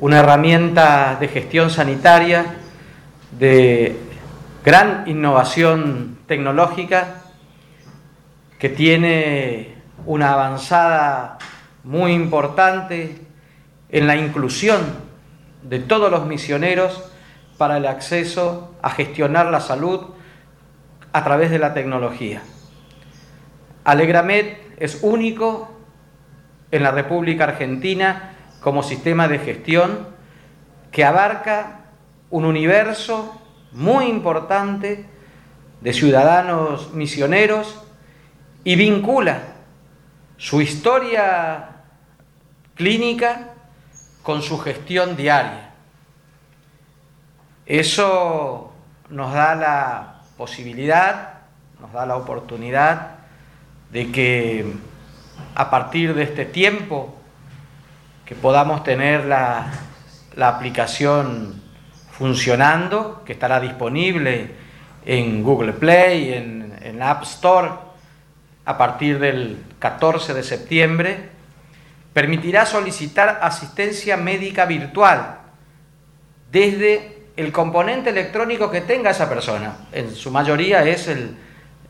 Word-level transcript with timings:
una 0.00 0.20
herramienta 0.20 1.18
de 1.20 1.28
gestión 1.28 1.68
sanitaria 1.68 2.46
de 3.38 3.96
gran 4.64 5.04
innovación 5.06 6.18
tecnológica 6.26 7.16
que 8.58 8.70
tiene 8.70 9.74
una 10.06 10.32
avanzada 10.32 11.36
muy 11.84 12.12
importante 12.12 13.18
en 13.90 14.06
la 14.06 14.16
inclusión 14.16 14.80
de 15.62 15.78
todos 15.80 16.10
los 16.10 16.26
misioneros 16.26 17.04
para 17.58 17.76
el 17.76 17.86
acceso 17.86 18.74
a 18.80 18.90
gestionar 18.90 19.46
la 19.46 19.60
salud 19.60 20.00
a 21.12 21.24
través 21.24 21.50
de 21.50 21.58
la 21.58 21.74
tecnología. 21.74 22.40
Alegramed 23.84 24.56
es 24.78 25.00
único 25.02 25.70
en 26.70 26.84
la 26.84 26.90
República 26.90 27.44
Argentina 27.44 28.29
como 28.60 28.82
sistema 28.82 29.28
de 29.28 29.38
gestión 29.38 30.08
que 30.92 31.04
abarca 31.04 31.80
un 32.30 32.44
universo 32.44 33.40
muy 33.72 34.06
importante 34.06 35.06
de 35.80 35.92
ciudadanos 35.92 36.92
misioneros 36.92 37.82
y 38.64 38.76
vincula 38.76 39.42
su 40.36 40.60
historia 40.60 41.68
clínica 42.74 43.54
con 44.22 44.42
su 44.42 44.58
gestión 44.58 45.16
diaria. 45.16 45.74
Eso 47.66 48.72
nos 49.08 49.32
da 49.32 49.54
la 49.54 50.20
posibilidad, 50.36 51.40
nos 51.80 51.92
da 51.92 52.06
la 52.06 52.16
oportunidad 52.16 53.12
de 53.90 54.10
que 54.10 54.74
a 55.54 55.70
partir 55.70 56.14
de 56.14 56.24
este 56.24 56.44
tiempo 56.44 57.19
que 58.30 58.36
podamos 58.36 58.84
tener 58.84 59.24
la, 59.24 59.72
aplicación 60.40 61.60
funcionando, 62.12 63.24
que 63.26 63.32
estará 63.32 63.58
disponible 63.58 64.52
en 65.04 65.42
Google 65.42 65.72
Play, 65.72 66.34
en, 66.34 66.78
en 66.80 67.02
App 67.02 67.24
Store, 67.24 67.70
a 68.64 68.78
partir 68.78 69.18
del 69.18 69.58
14 69.80 70.32
de 70.32 70.44
septiembre, 70.44 71.28
permitirá 72.12 72.66
solicitar 72.66 73.40
asistencia 73.42 74.16
médica 74.16 74.64
virtual 74.64 75.38
desde 76.52 77.24
el 77.36 77.50
componente 77.50 78.10
electrónico 78.10 78.70
que 78.70 78.82
tenga 78.82 79.10
esa 79.10 79.28
persona. 79.28 79.74
En 79.90 80.14
su 80.14 80.30
mayoría 80.30 80.84
es 80.84 81.08
el, 81.08 81.36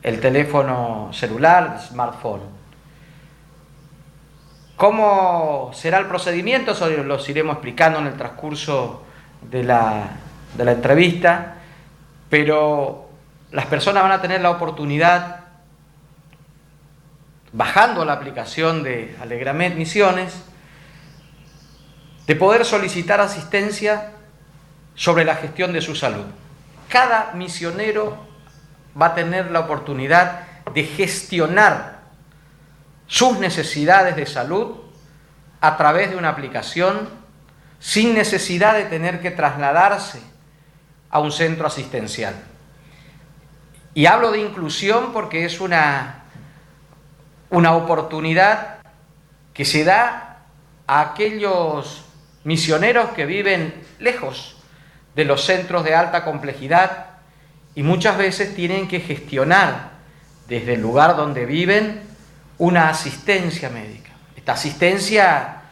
el 0.03 0.21
teléfono 0.21 1.11
celular, 1.13 1.75
el 1.75 1.87
smartphone. 1.87 2.60
¿Cómo 4.81 5.73
será 5.75 5.99
el 5.99 6.07
procedimiento? 6.07 6.71
Eso 6.71 6.89
los 6.89 7.29
iremos 7.29 7.53
explicando 7.53 7.99
en 7.99 8.07
el 8.07 8.17
transcurso 8.17 9.03
de 9.43 9.63
la, 9.63 10.05
de 10.57 10.65
la 10.65 10.73
entrevista, 10.73 11.57
pero 12.31 13.11
las 13.51 13.67
personas 13.67 14.03
van 14.03 14.13
a 14.13 14.23
tener 14.23 14.41
la 14.41 14.49
oportunidad 14.49 15.41
bajando 17.53 18.07
la 18.07 18.15
aplicación 18.15 18.83
de 18.83 19.15
Alegramed 19.21 19.75
Misiones, 19.75 20.45
de 22.27 22.35
poder 22.37 22.65
solicitar 22.65 23.21
asistencia 23.21 24.13
sobre 24.95 25.27
la 25.27 25.35
gestión 25.35 25.75
de 25.75 25.83
su 25.83 25.95
salud. 25.95 26.25
Cada 26.89 27.33
misionero 27.35 28.17
va 28.99 29.09
a 29.09 29.15
tener 29.15 29.51
la 29.51 29.61
oportunidad 29.61 30.65
de 30.73 30.85
gestionar 30.85 32.00
sus 33.11 33.41
necesidades 33.41 34.15
de 34.15 34.25
salud 34.25 34.77
a 35.61 35.77
través 35.77 36.11
de 36.11 36.17
una 36.17 36.29
aplicación 36.29 37.09
sin 37.81 38.15
necesidad 38.15 38.75
de 38.75 38.85
tener 38.85 39.21
que 39.21 39.33
trasladarse 39.33 40.23
a 41.11 41.19
un 41.19 41.33
centro 41.33 41.67
asistencial. 41.67 42.37
Y 43.95 44.07
hablo 44.07 44.31
de 44.31 44.39
inclusión 44.39 45.13
porque 45.13 45.45
es 45.45 45.61
una 45.61 46.23
una 47.51 47.75
oportunidad 47.75 48.79
que 49.53 49.65
se 49.65 49.83
da 49.83 50.45
a 50.87 51.01
aquellos 51.01 52.05
misioneros 52.45 53.11
que 53.11 53.27
viven 53.27 53.75
lejos 53.99 54.57
de 55.17 55.25
los 55.25 55.45
centros 55.45 55.83
de 55.83 55.97
alta 55.97 56.25
complejidad 56.25 57.07
y 57.75 57.83
muchas 57.83 58.17
veces 58.17 58.55
tienen 58.55 58.87
que 58.87 59.01
gestionar 59.01 59.91
desde 60.47 60.75
el 60.75 60.81
lugar 60.81 61.17
donde 61.17 61.45
viven 61.45 62.10
una 62.61 62.91
asistencia 62.91 63.71
médica. 63.71 64.11
Esta 64.37 64.53
asistencia 64.53 65.63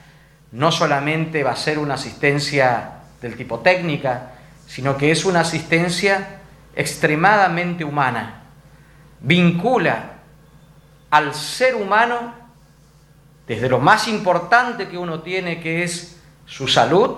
no 0.52 0.72
solamente 0.72 1.42
va 1.42 1.50
a 1.50 1.56
ser 1.56 1.78
una 1.78 1.94
asistencia 1.94 2.92
del 3.20 3.36
tipo 3.36 3.60
técnica, 3.60 4.32
sino 4.66 4.96
que 4.96 5.10
es 5.10 5.26
una 5.26 5.40
asistencia 5.40 6.40
extremadamente 6.74 7.84
humana. 7.84 8.42
Vincula 9.20 10.12
al 11.10 11.34
ser 11.34 11.74
humano 11.74 12.32
desde 13.46 13.68
lo 13.68 13.80
más 13.80 14.08
importante 14.08 14.88
que 14.88 14.96
uno 14.96 15.20
tiene, 15.20 15.60
que 15.60 15.82
es 15.82 16.18
su 16.46 16.68
salud, 16.68 17.16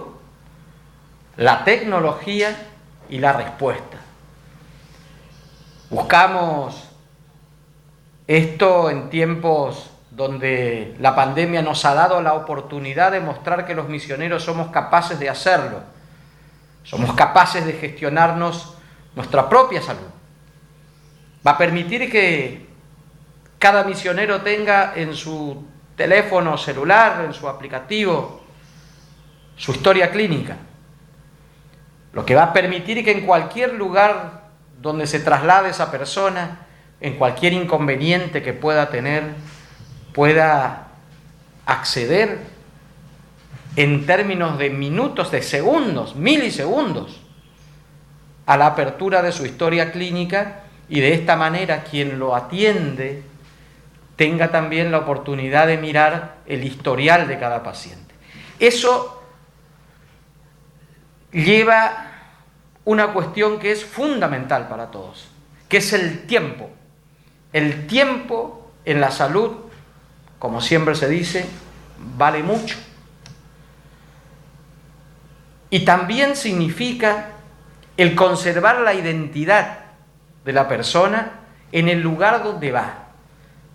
la 1.36 1.62
tecnología 1.62 2.56
y 3.08 3.18
la 3.18 3.34
respuesta. 3.34 3.98
Buscamos 5.90 6.89
esto 8.30 8.90
en 8.90 9.10
tiempos 9.10 9.90
donde 10.12 10.94
la 11.00 11.16
pandemia 11.16 11.62
nos 11.62 11.84
ha 11.84 11.94
dado 11.94 12.22
la 12.22 12.34
oportunidad 12.34 13.10
de 13.10 13.18
mostrar 13.18 13.66
que 13.66 13.74
los 13.74 13.88
misioneros 13.88 14.44
somos 14.44 14.68
capaces 14.68 15.18
de 15.18 15.28
hacerlo. 15.28 15.80
Somos 16.84 17.12
capaces 17.14 17.66
de 17.66 17.72
gestionarnos 17.72 18.76
nuestra 19.16 19.48
propia 19.48 19.82
salud. 19.82 20.06
Va 21.44 21.52
a 21.52 21.58
permitir 21.58 22.08
que 22.08 22.68
cada 23.58 23.82
misionero 23.82 24.42
tenga 24.42 24.92
en 24.94 25.16
su 25.16 25.64
teléfono 25.96 26.56
celular, 26.56 27.24
en 27.24 27.34
su 27.34 27.48
aplicativo, 27.48 28.42
su 29.56 29.72
historia 29.72 30.12
clínica. 30.12 30.56
Lo 32.12 32.24
que 32.24 32.36
va 32.36 32.44
a 32.44 32.52
permitir 32.52 33.04
que 33.04 33.10
en 33.10 33.26
cualquier 33.26 33.74
lugar 33.74 34.42
donde 34.80 35.08
se 35.08 35.18
traslade 35.18 35.70
esa 35.70 35.90
persona, 35.90 36.68
en 37.00 37.16
cualquier 37.16 37.52
inconveniente 37.52 38.42
que 38.42 38.52
pueda 38.52 38.90
tener, 38.90 39.24
pueda 40.12 40.88
acceder 41.66 42.38
en 43.76 44.06
términos 44.06 44.58
de 44.58 44.70
minutos, 44.70 45.30
de 45.30 45.42
segundos, 45.42 46.16
milisegundos, 46.16 47.20
a 48.46 48.56
la 48.56 48.66
apertura 48.66 49.22
de 49.22 49.32
su 49.32 49.46
historia 49.46 49.92
clínica 49.92 50.62
y 50.88 51.00
de 51.00 51.14
esta 51.14 51.36
manera 51.36 51.84
quien 51.84 52.18
lo 52.18 52.34
atiende 52.34 53.22
tenga 54.16 54.50
también 54.50 54.90
la 54.90 54.98
oportunidad 54.98 55.66
de 55.66 55.78
mirar 55.78 56.38
el 56.46 56.64
historial 56.64 57.28
de 57.28 57.38
cada 57.38 57.62
paciente. 57.62 58.14
Eso 58.58 59.22
lleva 61.32 62.08
una 62.84 63.12
cuestión 63.12 63.58
que 63.58 63.70
es 63.70 63.84
fundamental 63.84 64.68
para 64.68 64.90
todos, 64.90 65.28
que 65.68 65.78
es 65.78 65.92
el 65.92 66.26
tiempo. 66.26 66.70
El 67.52 67.86
tiempo 67.86 68.70
en 68.84 69.00
la 69.00 69.10
salud, 69.10 69.56
como 70.38 70.60
siempre 70.60 70.94
se 70.94 71.08
dice, 71.08 71.46
vale 72.16 72.42
mucho. 72.42 72.76
Y 75.70 75.84
también 75.84 76.36
significa 76.36 77.30
el 77.96 78.14
conservar 78.14 78.80
la 78.80 78.94
identidad 78.94 79.78
de 80.44 80.52
la 80.52 80.68
persona 80.68 81.32
en 81.72 81.88
el 81.88 82.00
lugar 82.00 82.42
donde 82.42 82.72
va. 82.72 83.06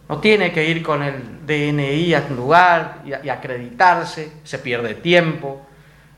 No 0.08 0.20
tiene 0.20 0.52
que 0.52 0.66
ir 0.70 0.84
con 0.84 1.02
el 1.02 1.46
DNI 1.46 2.14
al 2.14 2.36
lugar 2.36 3.02
y, 3.06 3.30
acreditarse, 3.30 4.32
se 4.44 4.60
pierde 4.60 4.96
tiempo, 4.96 5.66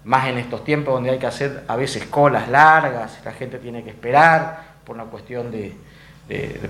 más 0.03 0.27
en 0.27 0.37
estos 0.37 0.63
tiempos 0.63 0.93
donde 0.93 1.11
hay 1.11 1.19
que 1.19 1.27
hacer 1.27 1.63
a 1.67 1.75
veces 1.75 2.05
colas 2.05 2.47
largas, 2.49 3.19
la 3.23 3.33
gente 3.33 3.59
tiene 3.59 3.83
que 3.83 3.89
esperar 3.89 4.77
por 4.83 4.95
una 4.95 5.05
cuestión 5.05 5.51
de, 5.51 5.75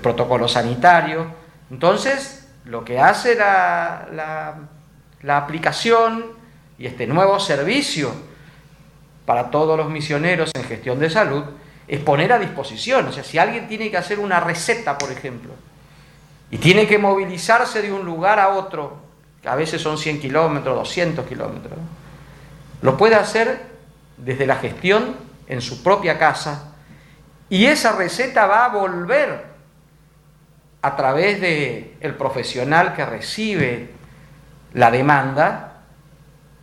protocolo 0.02 0.48
sanitario. 0.48 1.26
Entonces, 1.70 2.48
lo 2.64 2.84
que 2.84 3.00
hace 3.00 3.34
la, 3.34 4.56
la 5.22 5.36
aplicación 5.36 6.26
y 6.78 6.86
este 6.86 7.06
nuevo 7.06 7.40
servicio 7.40 8.12
para 9.26 9.50
todos 9.50 9.76
los 9.76 9.90
misioneros 9.90 10.50
en 10.54 10.64
gestión 10.64 10.98
de 10.98 11.10
salud 11.10 11.44
es 11.86 12.00
poner 12.00 12.32
a 12.32 12.38
disposición. 12.38 13.06
O 13.06 13.12
sea, 13.12 13.24
si 13.24 13.38
alguien 13.38 13.68
tiene 13.68 13.90
que 13.90 13.96
hacer 13.96 14.18
una 14.18 14.40
receta, 14.40 14.96
por 14.96 15.10
ejemplo, 15.10 15.52
y 16.50 16.58
tiene 16.58 16.86
que 16.86 16.98
movilizarse 16.98 17.82
de 17.82 17.92
un 17.92 18.04
lugar 18.04 18.38
a 18.38 18.50
otro, 18.50 18.98
que 19.42 19.48
a 19.48 19.54
veces 19.54 19.82
son 19.82 19.98
100 19.98 20.20
kilómetros, 20.20 20.76
200 20.76 21.26
kilómetros, 21.26 21.78
lo 22.82 22.96
puede 22.96 23.16
hacer 23.16 23.66
desde 24.16 24.46
la 24.46 24.56
gestión 24.56 25.16
en 25.46 25.60
su 25.60 25.82
propia 25.82 26.18
casa 26.18 26.72
y 27.48 27.66
esa 27.66 27.92
receta 27.92 28.46
va 28.46 28.66
a 28.66 28.68
volver 28.68 29.47
a 30.88 30.96
través 30.96 31.40
del 31.40 31.92
el 32.00 32.14
profesional 32.14 32.94
que 32.94 33.04
recibe 33.04 33.90
la 34.72 34.90
demanda 34.90 35.82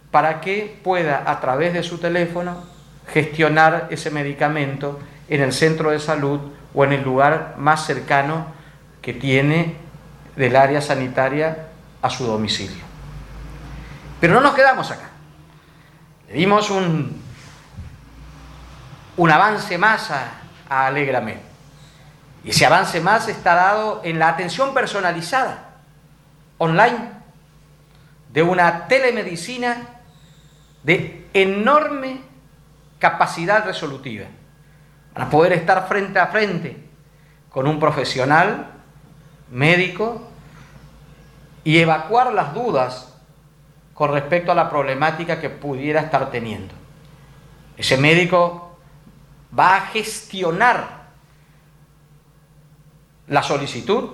para 0.10 0.42
que 0.42 0.80
pueda 0.83 1.24
a 1.30 1.39
través 1.39 1.74
de 1.74 1.83
su 1.83 2.00
teléfono 2.00 2.63
gestionar 3.13 3.88
ese 3.92 4.10
medicamento 4.10 5.00
en 5.30 5.42
el 5.42 5.54
centro 5.54 5.92
de 5.92 6.00
salud 6.00 6.39
o 6.74 6.83
en 6.83 6.94
el 6.94 7.04
lugar 7.04 7.54
más 7.57 7.86
cercano 7.86 8.48
que 9.01 9.13
tiene 9.13 9.75
del 10.36 10.56
área 10.56 10.81
sanitaria 10.81 11.68
a 12.01 12.10
su 12.10 12.25
domicilio. 12.25 12.83
Pero 14.19 14.33
no 14.33 14.42
nos 14.42 14.56
quedamos 14.56 14.89
acá. 14.89 15.10
Le 16.27 16.33
dimos 16.33 16.72
un, 16.72 17.22
un 19.18 19.31
avance 19.31 19.77
más 19.77 20.10
a, 20.10 20.31
a. 20.68 20.92
Y 22.46 22.52
ese 22.52 22.64
avance 22.64 23.02
más 23.02 23.28
está 23.28 23.56
dado 23.56 24.02
en 24.04 24.20
la 24.20 24.30
atención 24.30 24.76
personalizada, 24.76 25.78
online, 26.60 27.10
de 28.32 28.44
una 28.44 28.88
telemedicina 28.88 29.78
de 30.84 31.28
enorme 31.34 32.22
capacidad 33.00 33.66
resolutiva, 33.66 34.28
para 35.16 35.28
poder 35.32 35.54
estar 35.54 35.88
frente 35.88 36.20
a 36.20 36.28
frente 36.28 36.88
con 37.50 37.66
un 37.66 37.80
profesional 37.80 38.68
médico 39.50 40.30
y 41.64 41.80
evacuar 41.80 42.32
las 42.32 42.54
dudas 42.54 43.12
con 43.96 44.12
respecto 44.12 44.52
a 44.52 44.56
la 44.56 44.70
problemática 44.70 45.42
que 45.42 45.50
pudiera 45.50 46.02
estar 46.02 46.30
teniendo. 46.30 46.76
Ese 47.76 47.98
médico 47.98 48.78
va 49.58 49.78
a 49.78 49.82
gestionar 49.88 50.95
la 53.27 53.44
solicitud 53.44 54.10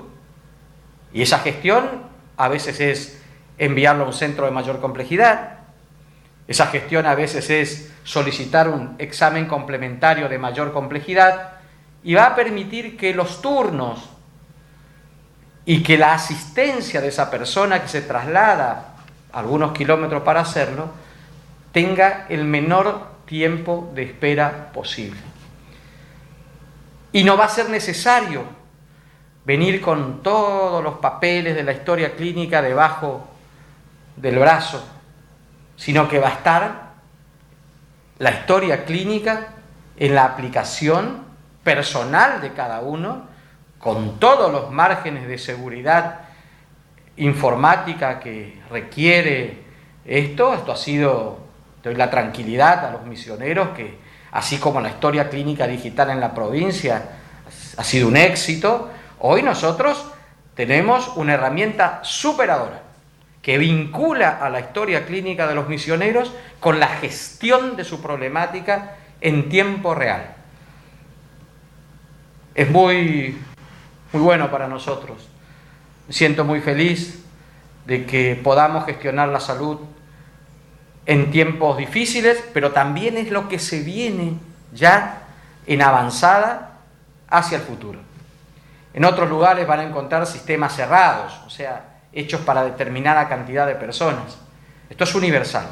y 1.13 1.21
esa 1.21 1.39
gestión 1.39 2.03
a 2.37 2.47
veces 2.47 2.79
es 2.79 3.21
enviarlo 3.57 4.05
a 4.05 4.07
un 4.07 4.13
centro 4.13 4.45
de 4.45 4.51
mayor 4.51 4.79
complejidad, 4.79 5.59
esa 6.47 6.67
gestión 6.67 7.05
a 7.05 7.15
veces 7.15 7.49
es 7.49 7.91
solicitar 8.03 8.67
un 8.67 8.95
examen 8.97 9.45
complementario 9.45 10.27
de 10.27 10.37
mayor 10.37 10.73
complejidad 10.73 11.53
y 12.03 12.15
va 12.15 12.25
a 12.25 12.35
permitir 12.35 12.97
que 12.97 13.13
los 13.13 13.41
turnos 13.41 14.09
y 15.65 15.83
que 15.83 15.97
la 15.97 16.13
asistencia 16.13 16.99
de 16.99 17.09
esa 17.09 17.29
persona 17.29 17.81
que 17.81 17.87
se 17.87 18.01
traslada 18.01 18.95
algunos 19.31 19.71
kilómetros 19.71 20.23
para 20.23 20.41
hacerlo 20.41 20.89
tenga 21.71 22.25
el 22.29 22.43
menor 22.43 23.11
tiempo 23.25 23.91
de 23.95 24.03
espera 24.03 24.71
posible. 24.73 25.19
Y 27.13 27.23
no 27.23 27.37
va 27.37 27.45
a 27.45 27.49
ser 27.49 27.69
necesario 27.69 28.43
venir 29.45 29.81
con 29.81 30.21
todos 30.21 30.83
los 30.83 30.95
papeles 30.95 31.55
de 31.55 31.63
la 31.63 31.71
historia 31.71 32.15
clínica 32.15 32.61
debajo 32.61 33.27
del 34.15 34.37
brazo, 34.37 34.83
sino 35.75 36.07
que 36.07 36.19
va 36.19 36.27
a 36.27 36.31
estar 36.31 36.91
la 38.19 38.31
historia 38.31 38.85
clínica 38.85 39.47
en 39.97 40.15
la 40.15 40.25
aplicación 40.25 41.23
personal 41.63 42.41
de 42.41 42.53
cada 42.53 42.81
uno, 42.81 43.29
con 43.79 44.19
todos 44.19 44.51
los 44.51 44.71
márgenes 44.71 45.27
de 45.27 45.39
seguridad 45.39 46.19
informática 47.17 48.19
que 48.19 48.61
requiere 48.69 49.63
esto. 50.05 50.53
Esto 50.53 50.71
ha 50.71 50.77
sido, 50.77 51.39
doy 51.83 51.95
la 51.95 52.11
tranquilidad 52.11 52.85
a 52.85 52.91
los 52.91 53.05
misioneros 53.05 53.69
que, 53.69 53.97
así 54.31 54.57
como 54.57 54.81
la 54.81 54.89
historia 54.89 55.29
clínica 55.29 55.65
digital 55.65 56.11
en 56.11 56.19
la 56.19 56.33
provincia 56.33 57.17
ha 57.77 57.83
sido 57.83 58.07
un 58.07 58.17
éxito, 58.17 58.89
hoy 59.21 59.43
nosotros 59.43 60.05
tenemos 60.55 61.11
una 61.15 61.33
herramienta 61.33 61.99
superadora 62.03 62.83
que 63.41 63.57
vincula 63.57 64.37
a 64.41 64.49
la 64.49 64.59
historia 64.59 65.05
clínica 65.05 65.47
de 65.47 65.55
los 65.55 65.67
misioneros 65.67 66.31
con 66.59 66.79
la 66.79 66.87
gestión 66.87 67.75
de 67.75 67.83
su 67.83 68.01
problemática 68.01 68.97
en 69.19 69.49
tiempo 69.49 69.95
real. 69.95 70.35
Es 72.53 72.69
muy, 72.69 73.37
muy 74.11 74.21
bueno 74.21 74.51
para 74.51 74.67
nosotros. 74.67 75.27
Me 76.07 76.13
siento 76.13 76.43
muy 76.43 76.59
feliz 76.59 77.23
de 77.85 78.05
que 78.05 78.39
podamos 78.43 78.85
gestionar 78.85 79.29
la 79.29 79.39
salud 79.39 79.79
en 81.05 81.31
tiempos 81.31 81.77
difíciles, 81.77 82.43
pero 82.53 82.71
también 82.71 83.17
es 83.17 83.31
lo 83.31 83.49
que 83.49 83.57
se 83.57 83.81
viene 83.81 84.33
ya 84.73 85.23
en 85.65 85.81
avanzada 85.81 86.79
hacia 87.27 87.57
el 87.57 87.63
futuro. 87.63 88.10
En 88.93 89.05
otros 89.05 89.29
lugares 89.29 89.65
van 89.67 89.79
a 89.79 89.83
encontrar 89.83 90.25
sistemas 90.25 90.75
cerrados, 90.75 91.39
o 91.45 91.49
sea, 91.49 91.99
hechos 92.11 92.41
para 92.41 92.63
determinada 92.63 93.29
cantidad 93.29 93.65
de 93.65 93.75
personas. 93.75 94.37
Esto 94.89 95.05
es 95.05 95.15
universal. 95.15 95.65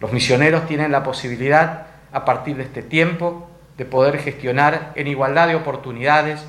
Los 0.00 0.12
misioneros 0.12 0.66
tienen 0.66 0.92
la 0.92 1.02
posibilidad, 1.02 1.86
a 2.12 2.24
partir 2.24 2.56
de 2.56 2.64
este 2.64 2.82
tiempo, 2.82 3.48
de 3.76 3.84
poder 3.84 4.18
gestionar 4.18 4.92
en 4.94 5.06
igualdad 5.06 5.48
de 5.48 5.54
oportunidades, 5.54 6.44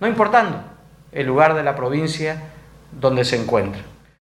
no 0.00 0.06
importando 0.06 0.62
el 1.12 1.26
lugar 1.26 1.54
de 1.54 1.62
la 1.62 1.76
provincia 1.76 2.42
donde 2.90 3.24
se 3.24 3.40
encuentran. 3.40 3.91